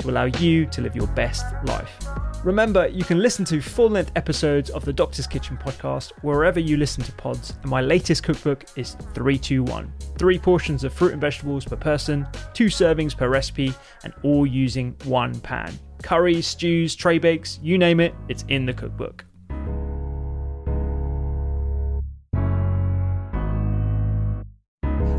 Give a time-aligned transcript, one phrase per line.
[0.00, 1.96] to allow you to live your best life.
[2.44, 6.76] Remember, you can listen to full length episodes of the Doctor's Kitchen podcast wherever you
[6.76, 9.92] listen to pods, and my latest cookbook is 321.
[10.18, 14.96] Three portions of fruit and vegetables per person, two servings per recipe, and all using
[15.04, 19.24] one pan curries, stews, tray bakes, you name it, it's in the cookbook.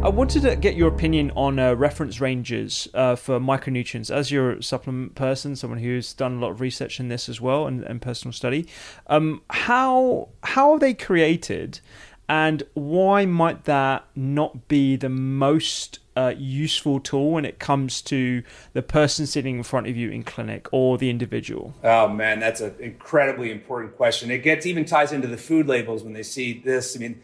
[0.03, 4.09] I wanted to get your opinion on uh, reference ranges uh, for micronutrients.
[4.09, 7.39] As you're a supplement person, someone who's done a lot of research in this as
[7.39, 8.67] well and, and personal study,
[9.07, 11.81] um, how how are they created,
[12.27, 18.41] and why might that not be the most uh, useful tool when it comes to
[18.73, 21.75] the person sitting in front of you in clinic or the individual?
[21.83, 24.31] Oh man, that's an incredibly important question.
[24.31, 26.95] It gets even ties into the food labels when they see this.
[26.95, 27.21] I mean,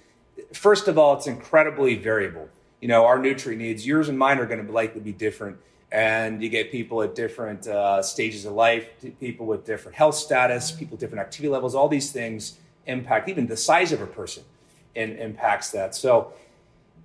[0.53, 2.50] first of all, it's incredibly variable.
[2.82, 5.58] You know, our nutrient needs, yours and mine are going to likely be different.
[5.92, 8.88] And you get people at different uh, stages of life,
[9.20, 11.76] people with different health status, people with different activity levels.
[11.76, 14.44] All these things impact even the size of a person
[14.96, 15.96] and impacts that.
[15.96, 16.34] So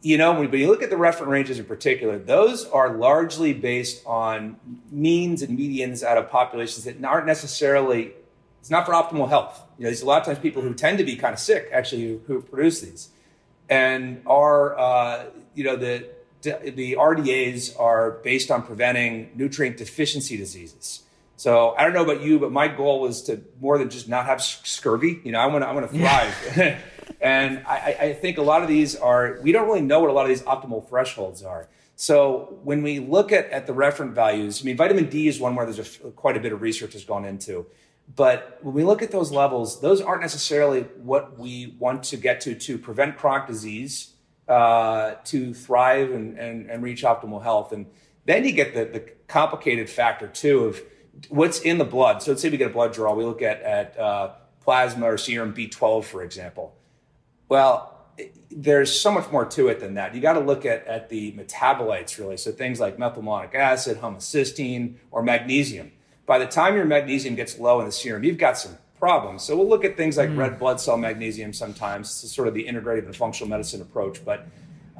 [0.02, 4.04] you know, when, you look at the reference ranges in particular, those are largely based
[4.04, 4.56] on
[4.90, 8.12] means and medians out of populations that aren't necessarily,
[8.60, 9.62] it's not for optimal health.
[9.78, 11.68] You know, there's a lot of times people who tend to be kind of sick
[11.72, 13.10] actually who, who produce these.
[13.72, 15.24] And are, uh,
[15.54, 16.08] you know, the,
[16.42, 21.02] the RDAs are based on preventing nutrient deficiency diseases.
[21.36, 24.26] So I don't know about you, but my goal was to more than just not
[24.26, 25.20] have scurvy.
[25.24, 26.78] You know, I want to I want to thrive.
[27.20, 30.12] And I, I think a lot of these are, we don't really know what a
[30.12, 31.68] lot of these optimal thresholds are.
[31.94, 35.54] So when we look at, at the referent values, I mean, vitamin D is one
[35.54, 37.66] where there's a, quite a bit of research has gone into.
[38.14, 42.40] But when we look at those levels, those aren't necessarily what we want to get
[42.42, 44.12] to to prevent chronic disease,
[44.48, 47.72] uh, to thrive and, and, and, reach optimal health.
[47.72, 47.86] And
[48.26, 50.82] then you get the, the complicated factor too of
[51.28, 52.22] what's in the blood.
[52.22, 55.16] So let's say we get a blood draw, we look at, at uh, plasma or
[55.16, 56.74] serum B12, for example.
[57.48, 57.92] Well,
[58.50, 60.14] there's so much more to it than that.
[60.14, 62.36] You got to look at, at the metabolites, really.
[62.36, 65.92] So things like methylmalonic acid, homocysteine, or magnesium.
[66.26, 69.42] By the time your magnesium gets low in the serum, you've got some problems.
[69.42, 70.36] So we'll look at things like mm.
[70.36, 72.22] red blood cell magnesium sometimes.
[72.22, 74.24] It's sort of the integrative and functional medicine approach.
[74.24, 74.46] But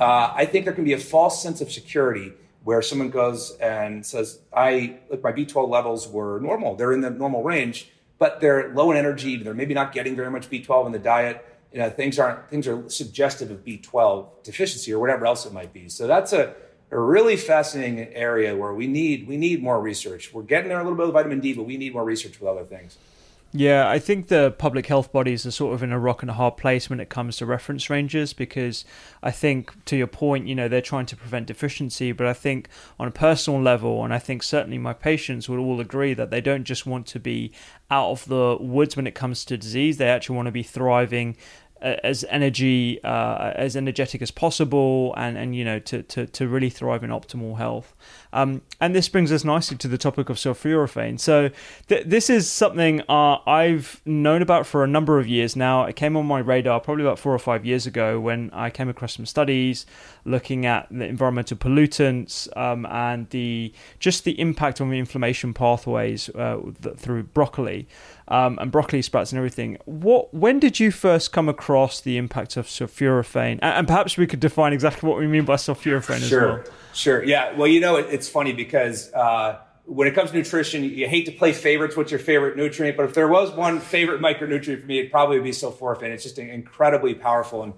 [0.00, 2.32] uh, I think there can be a false sense of security
[2.64, 6.74] where someone goes and says, I look, my B12 levels were normal.
[6.74, 9.36] They're in the normal range, but they're low in energy.
[9.36, 12.68] They're maybe not getting very much B12 in the diet you know things aren't things
[12.68, 15.88] are suggestive of B12 deficiency or whatever else it might be.
[15.88, 16.54] So that's a,
[16.92, 20.32] a really fascinating area where we need we need more research.
[20.32, 22.48] We're getting there a little bit with vitamin D, but we need more research with
[22.48, 22.98] other things.
[23.54, 26.34] Yeah, I think the public health bodies are sort of in a rock and a
[26.34, 28.86] hard place when it comes to reference ranges because
[29.22, 32.70] I think, to your point, you know, they're trying to prevent deficiency, but I think
[32.98, 36.40] on a personal level, and I think certainly my patients would all agree that they
[36.40, 37.52] don't just want to be
[37.90, 41.36] out of the woods when it comes to disease, they actually want to be thriving
[41.82, 46.70] as energy uh, as energetic as possible and and you know to to, to really
[46.70, 47.94] thrive in optimal health.
[48.32, 51.50] Um, and this brings us nicely to the topic of sulforaphane so
[51.88, 55.84] th- this is something uh, I've known about for a number of years now.
[55.84, 58.88] It came on my radar probably about four or five years ago when I came
[58.88, 59.86] across some studies
[60.24, 66.28] looking at the environmental pollutants um, and the just the impact on the inflammation pathways
[66.30, 66.60] uh,
[66.96, 67.86] through broccoli
[68.32, 69.76] um, and broccoli sprouts and everything.
[69.84, 70.32] What?
[70.32, 73.58] When did you first come across the impact of sulforaphane?
[73.60, 76.60] And, and perhaps we could define exactly what we mean by sulforaphane sure.
[76.60, 76.74] as well.
[76.94, 77.22] Sure.
[77.22, 77.54] Yeah.
[77.54, 81.26] Well, you know, it, it's funny because uh, when it comes to nutrition, you, hate
[81.26, 81.94] to play favorites.
[81.94, 82.96] What's your favorite nutrient?
[82.96, 86.04] But if there was one favorite micronutrient for me, it'd probably be sulforaphane.
[86.04, 87.64] It's just incredibly powerful.
[87.64, 87.74] And,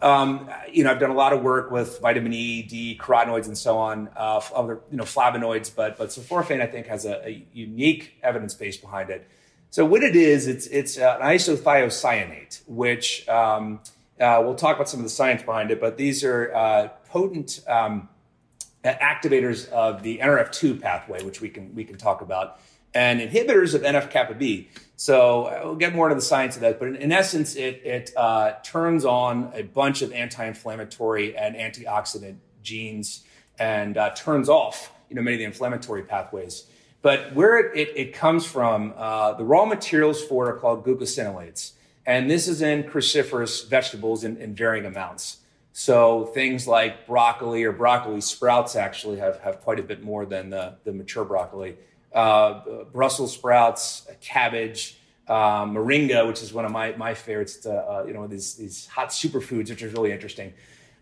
[0.00, 3.58] um, you know, I've done a lot of work with vitamin E, D, carotenoids, and
[3.58, 5.70] so on, uh, other, you know, flavonoids.
[5.74, 9.28] But, but sulforaphane, I think, has a, a unique evidence base behind it.
[9.70, 13.80] So what it is, it's, it's uh, an isothiocyanate, which um,
[14.20, 17.60] uh, we'll talk about some of the science behind it, but these are uh, potent
[17.68, 18.08] um,
[18.84, 22.58] activators of the NRF2 pathway, which we can we can talk about,
[22.94, 24.68] and inhibitors of NF kappa B.
[24.96, 27.80] So uh, we'll get more into the science of that, but in, in essence, it
[27.84, 33.22] it uh, turns on a bunch of anti-inflammatory and antioxidant genes
[33.58, 36.64] and turns off you know many of the inflammatory pathways.
[37.02, 40.84] But where it, it, it comes from, uh, the raw materials for it are called
[40.84, 41.72] glucosinolates,
[42.04, 45.38] and this is in cruciferous vegetables in, in varying amounts.
[45.72, 50.50] So things like broccoli or broccoli sprouts actually have, have quite a bit more than
[50.50, 51.76] the, the mature broccoli.
[52.12, 54.98] Uh, Brussels sprouts, cabbage,
[55.28, 57.58] um, moringa, which is one of my, my favorites.
[57.58, 60.52] To, uh, you know, these, these hot superfoods, which is really interesting.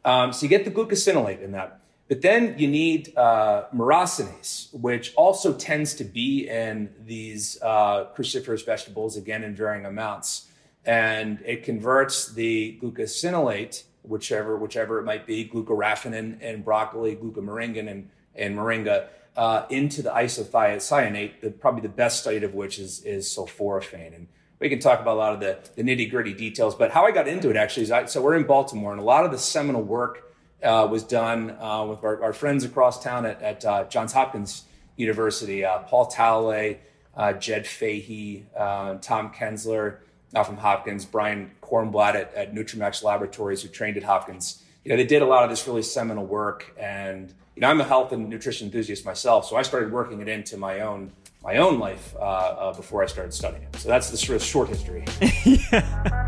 [0.05, 1.81] Um, so you get the glucosinolate in that.
[2.09, 8.65] But then you need uh, myrosinase, which also tends to be in these uh, cruciferous
[8.65, 10.49] vegetables, again in varying amounts.
[10.87, 18.11] And it converts the glucosinolate whichever whichever it might be, glucoraphanin in broccoli, glucomoringin and,
[18.35, 23.27] and moringa, uh, into the isothiocyanate, the, probably the best studied of which is, is
[23.27, 24.15] sulforaphane.
[24.15, 24.29] And
[24.59, 27.13] we can talk about a lot of the, the nitty gritty details, but how I
[27.13, 29.39] got into it actually is I, so we're in Baltimore and a lot of the
[29.39, 30.28] seminal work
[30.63, 34.65] uh, was done uh, with our, our, friends across town at, at uh, Johns Hopkins
[34.97, 36.79] University, uh, Paul Talalay,
[37.17, 39.99] uh, Jed Fahey, Tom Kensler,
[40.33, 44.63] now from Hopkins, Brian Cornblatt at, at Nutramax Laboratories, who trained at Hopkins.
[44.85, 47.81] You know, they did a lot of this really seminal work, and you know, I'm
[47.81, 51.13] a health and nutrition enthusiast myself, so I started working it into my own
[51.43, 53.77] my own life uh, uh, before I started studying it.
[53.77, 55.05] So that's the sort of short history.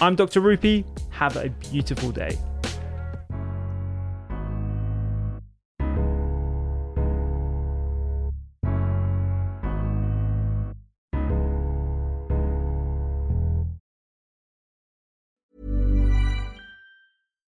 [0.00, 0.40] I'm Dr.
[0.40, 0.84] Rupy.
[1.10, 2.38] Have a beautiful day.